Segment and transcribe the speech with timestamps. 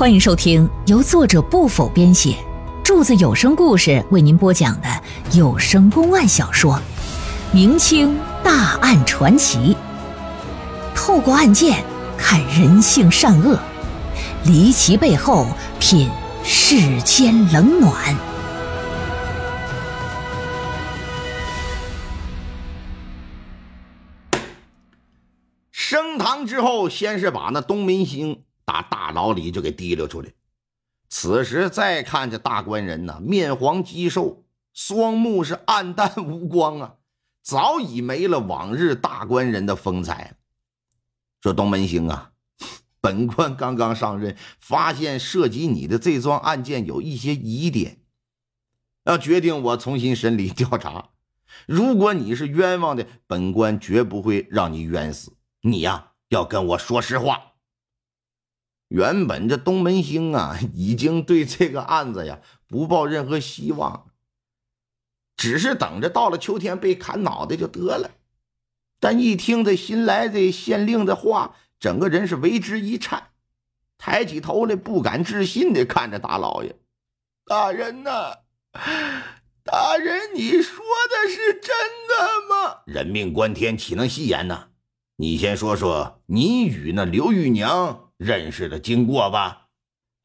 [0.00, 2.34] 欢迎收听由作者不否编写，
[2.82, 4.88] 柱子有声故事为您播讲的
[5.34, 6.72] 有声公案小说
[7.52, 9.76] 《明清大案传奇》，
[10.96, 11.84] 透过案件
[12.16, 13.58] 看人性善恶，
[14.46, 15.46] 离奇背后
[15.78, 16.08] 品
[16.42, 18.16] 世间冷暖。
[25.70, 28.40] 升堂之后，先是把那东明星。
[29.10, 30.30] 老李就给提溜出来。
[31.08, 36.94] 此时再看这大官人呢，面黄肌瘦，双目是暗淡无光啊，
[37.42, 40.36] 早已没了往日大官人的风采。
[41.42, 42.32] 说东门星啊，
[43.00, 47.98] 本官刚刚上任，发现涉及你的这桩案件有一些疑点，
[49.04, 51.10] 要决定我重新审理调查。
[51.66, 55.32] 如果你是冤枉的，本官绝不会让你冤死。
[55.62, 57.49] 你呀，要跟我说实话。
[58.90, 64.10] 原本这东门星啊， 已经对这个案子呀不抱任何希望，
[65.36, 68.10] 只是等着到了秋天被砍脑袋就得了。
[68.98, 73.28] 但一听这新来的县令的话，整个人是为之一颤，
[73.96, 76.74] 抬起头来，不敢置信的看着大老爷
[77.46, 78.38] ：“大人呐，
[79.62, 81.70] 大人，你说的是真
[82.08, 82.82] 的吗？
[82.86, 84.70] 人命关天，岂能戏言呢？
[85.16, 89.68] 你先说说你与那刘玉娘。”认识的经过吧，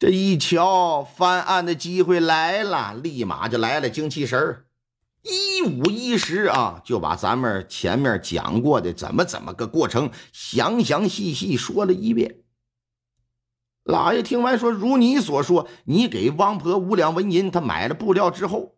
[0.00, 4.66] 这一瞧翻案的机会来了，立马就来了精气神儿，
[5.22, 12.40] 一五一十啊，就把咱们前面讲过的怎么怎么个过程详详细细说了一遍。
[13.84, 18.74] 老爷听完说：“如你所说，你给王婆五两纹银，他买了布料之后，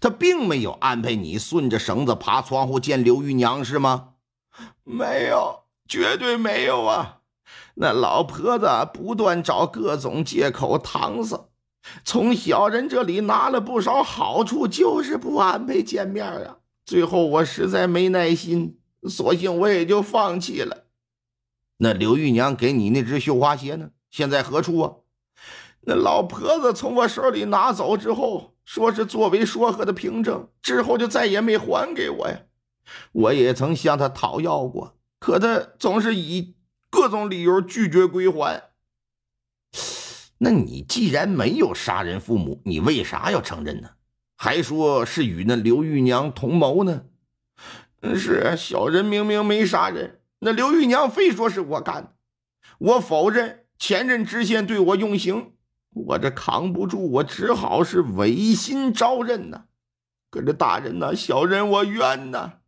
[0.00, 4.14] 他并没有安排你顺着绳子爬窗户见刘玉娘，是吗
[4.82, 7.17] ？”“没有，绝对没有啊。”
[7.80, 11.48] 那老婆子不断找各种借口搪塞，
[12.04, 16.56] 从小人这里拿了不少好处，就是不安排见面啊。
[16.84, 20.86] 最后我实在没耐心，索性我也就放弃了。
[21.76, 23.90] 那刘玉娘给你那只绣花鞋呢？
[24.10, 24.92] 现在何处啊？
[25.82, 32.40] 那老婆子从我手里拿走之后，说是作为说和的凭证，之后就再也没还给我呀。
[33.12, 36.56] 我也曾向她讨要过，可她总是以。
[36.90, 38.70] 各种理由拒绝归还。
[40.38, 43.90] 那你既然没有杀人父母，你为啥要承认呢？
[44.36, 47.06] 还说是与那刘玉娘同谋呢？
[48.14, 52.12] 是小人明明没杀人，那刘玉娘非说是我干的。
[52.78, 55.54] 我否认前任知县对我用刑，
[55.90, 59.64] 我这扛不住，我只好是违心招认呐。
[60.30, 62.60] 可这大人呐，小人我冤呐。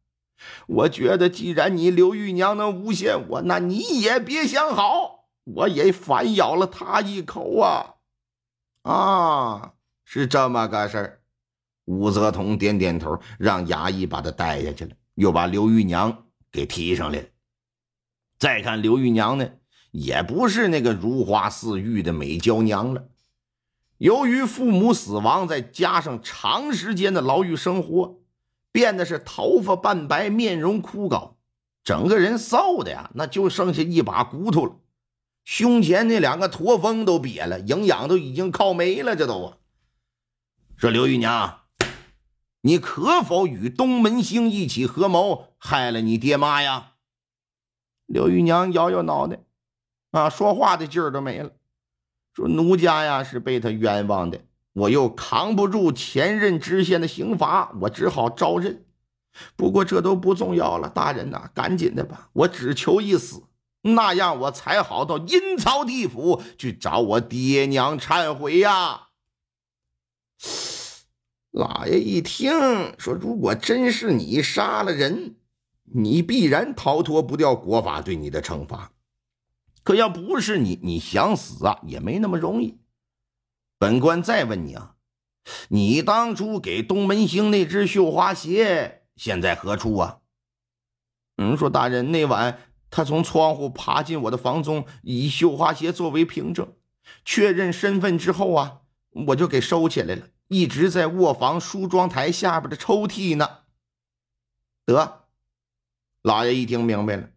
[0.67, 7.95] 我觉得，既然你刘玉娘能诬陷我，那你也别想好，我也反咬了她一口啊！
[8.83, 9.73] 啊，
[10.05, 11.21] 是这么个事儿。
[11.87, 17.27] 武则同点点头，让衙役把他带下去了，又把刘玉娘给提上来了。
[18.39, 19.51] 再看刘玉娘呢，
[19.91, 23.09] 也不是那个如花似玉的美娇娘了。
[23.99, 28.20] 由于父母死亡，再加上长时间的牢狱生活。
[28.73, 31.33] 变得是头发半白，面容枯槁，
[31.83, 34.77] 整个人瘦的呀，那就剩下一把骨头了。
[35.45, 39.17] 胸前那两个驼峰都瘪了，营养都已经靠没了。
[39.17, 39.57] 这都啊
[40.77, 41.63] 说刘玉娘，
[42.61, 46.93] 你可否与东门星一起合谋，害了你爹妈呀？
[48.07, 49.41] 刘玉娘摇摇脑袋，
[50.13, 51.51] 啊，说话的劲儿都没了，
[52.33, 54.41] 说奴家呀是被他冤枉的。
[54.73, 58.85] 我又扛不住前任知县的刑罚，我只好招认。
[59.57, 63.45] 不过这都不重要了，大人呐，赶紧的吧，我只求一死，
[63.83, 69.09] 那样我才好到阴曹地府去找我爹娘忏悔呀。
[71.53, 72.53] 老爷一听
[72.99, 75.37] 说，如果真是你杀了人，
[75.85, 78.93] 你必然逃脱不掉国法对你的惩罚。
[79.83, 82.80] 可要不是你，你想死啊，也没那么容易。
[83.81, 84.97] 本官再问你啊，
[85.71, 90.19] 你当初给东门星那只绣花鞋现在何处啊？
[91.39, 92.59] 嗯，说大人，那晚
[92.91, 96.75] 他从窗户爬进我的房中，以绣花鞋作为凭证，
[97.25, 98.81] 确认身份之后啊，
[99.29, 103.61] 我就给收起来了，一直在卧房梳妆台下边的抽屉呢。
[104.85, 105.25] 得，
[106.21, 107.31] 老爷一听明白了，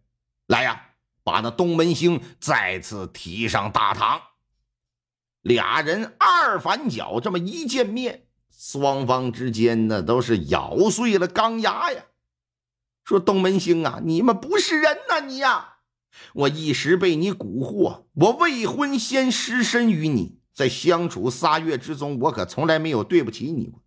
[0.48, 0.90] 来呀，
[1.22, 4.20] 把那东门星再次提上大堂。
[5.44, 12.06] 俩人二反脚，这么一见面，双方之间那都是咬碎了钢牙呀。
[13.04, 15.76] 说东门星啊，你们不是人呐，你呀！
[16.32, 23.82] 我一时被你蛊惑，我未婚先失身于你，在相处仨月之中，我可从来没有对不起你过。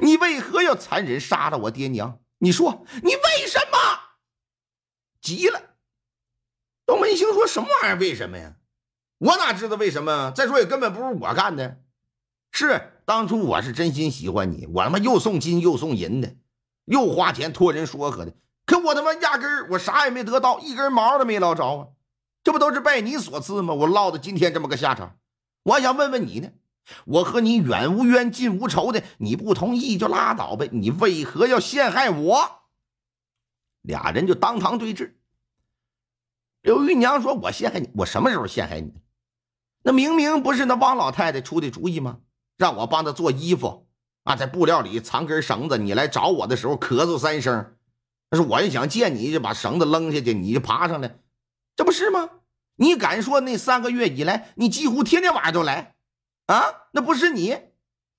[0.00, 2.20] 你为何要残忍杀了我爹娘？
[2.40, 3.78] 你说你为什么？
[5.22, 5.76] 急了。
[6.84, 7.98] 东门星说什么玩意儿？
[7.98, 8.56] 为什么呀？
[9.20, 10.32] 我哪知道为什么？
[10.34, 11.78] 再说也根本不是我干的。
[12.52, 16.36] 是当初我是真心喜欢你，我他妈又送金又送银的，
[16.86, 18.32] 又花钱托人说和的。
[18.64, 21.88] 可我他妈压根儿我啥也没得到，一根毛都没捞着啊！
[22.42, 23.74] 这不都是拜你所赐吗？
[23.74, 25.18] 我落得今天这么个下场，
[25.64, 26.50] 我想问问你呢。
[27.04, 32.62] 我和你远无冤近无仇的，你不同意就拉倒呗，你为何要陷害我？
[33.82, 35.12] 俩人就当堂对峙。
[36.62, 38.92] 刘玉娘说：“我陷害你，我什么时候陷害你？
[39.82, 42.18] 那明明不是那汪老太太出的主意吗？
[42.56, 43.86] 让我帮她做衣服
[44.24, 47.74] 啊，在布料里藏根绳子，你来找我的时候咳嗽三声。
[48.30, 51.18] 那是我也想见你，就把绳子扔下去，你就爬上来，
[51.74, 52.28] 这不是吗？
[52.76, 55.94] 你敢说那三个月以来，你几乎天天晚上都来？”
[56.46, 57.56] 啊，那不是你，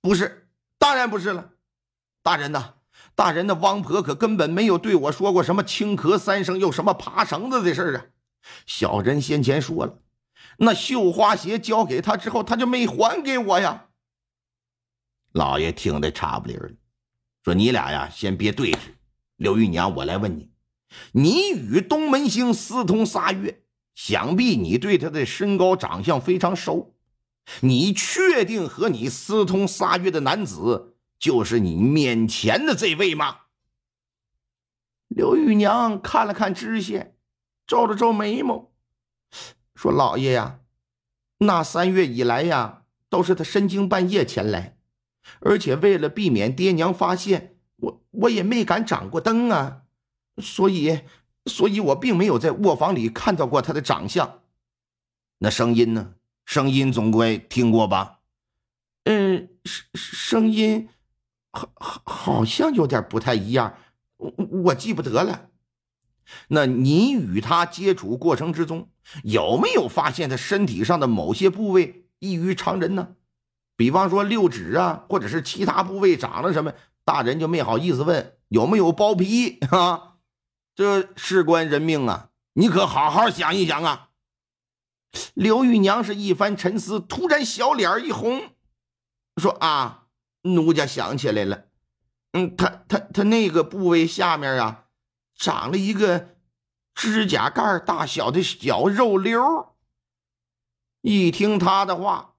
[0.01, 1.49] 不是，当然不是了。
[2.23, 2.75] 大人呐，
[3.13, 8.05] 大人的汪婆可根本没有对我说过什么轻咳三声又什么爬绳子的事啊。
[8.65, 9.99] 小人先前说了，
[10.57, 13.87] 那绣花鞋交给他之后，他就没还给我呀。
[15.31, 16.69] 老爷听得差不离了，
[17.43, 18.77] 说你俩呀，先别对峙。
[19.37, 20.51] 刘玉娘，我来问你，
[21.13, 23.63] 你与东门星私通仨月，
[23.95, 26.95] 想必你对他的身高长相非常熟。
[27.61, 33.37] 你确定和你私通仨月的男子就是你面前的这位吗？
[35.07, 37.17] 刘玉娘看了看知县，
[37.65, 38.70] 皱了皱眉毛，
[39.81, 40.59] 说：“老爷呀，
[41.39, 44.77] 那三月以来呀，都是他深更半夜前来，
[45.39, 49.85] 而且为了避免爹娘发现，我我也没敢掌过灯啊，
[50.37, 50.99] 所以，
[51.47, 54.43] 所以我并没有在卧房里看到过他的长相。
[55.39, 56.13] 那声音呢？”
[56.45, 58.19] 声音总归听过吧？
[59.05, 60.89] 嗯，声声音
[61.51, 63.77] 好好好像有点不太一样，
[64.17, 64.31] 我
[64.63, 65.49] 我记不得了。
[66.49, 68.89] 那你与他接触过程之中，
[69.23, 73.15] 有没有发现他身体上的某些部位异于常人呢？
[73.75, 76.73] 比方说六指啊，或者是其他部位长了什么？
[77.03, 80.17] 大人就没好意思问有没有包皮 啊？
[80.75, 84.09] 这事关人命啊，你可好好想一想啊！
[85.33, 88.51] 刘玉娘是一番沉思，突然小脸一红，
[89.35, 90.05] 说：“啊，
[90.43, 91.65] 奴家想起来了，
[92.31, 94.85] 嗯，他他他那个部位下面啊，
[95.41, 96.35] 长了一个
[96.93, 99.73] 指甲盖大小的小肉瘤。”
[101.01, 102.35] 一听他的话，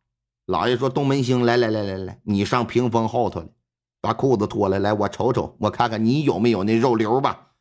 [0.47, 3.49] 老爷说：“东门星，来来来来来，你上屏风后头来，
[4.01, 7.55] 把裤子脱了来，我瞅瞅，我看看你有没有那肉瘤吧。”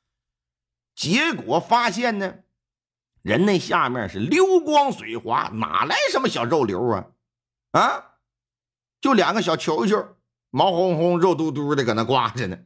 [0.95, 2.35] 结果发现呢。
[3.23, 7.05] 人那下面是流光水滑，哪来什么小肉瘤啊？
[7.69, 8.15] 啊，
[8.99, 10.15] 就两个小球球，
[10.49, 12.57] 毛烘烘、肉嘟嘟的搁那挂着呢。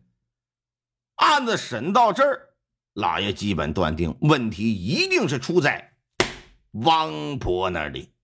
[1.15, 2.54] 案子审到这儿，
[2.95, 5.91] 老爷基本断定问题一定是出在
[6.71, 8.14] 王婆那里。